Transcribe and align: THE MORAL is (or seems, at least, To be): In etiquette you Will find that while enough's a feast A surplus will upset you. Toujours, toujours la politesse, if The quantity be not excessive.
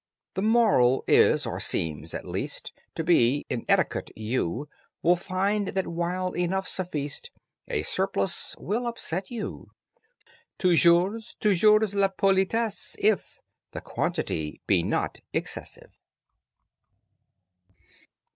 THE 0.33 0.41
MORAL 0.41 1.03
is 1.07 1.45
(or 1.45 1.59
seems, 1.59 2.15
at 2.15 2.25
least, 2.25 2.73
To 2.95 3.03
be): 3.03 3.45
In 3.51 3.65
etiquette 3.69 4.09
you 4.15 4.67
Will 5.03 5.15
find 5.15 5.67
that 5.67 5.85
while 5.85 6.33
enough's 6.33 6.79
a 6.79 6.85
feast 6.85 7.29
A 7.67 7.83
surplus 7.83 8.55
will 8.57 8.87
upset 8.87 9.29
you. 9.29 9.69
Toujours, 10.57 11.35
toujours 11.39 11.93
la 11.93 12.07
politesse, 12.07 12.95
if 12.97 13.41
The 13.73 13.81
quantity 13.81 14.59
be 14.65 14.81
not 14.81 15.19
excessive. 15.33 15.99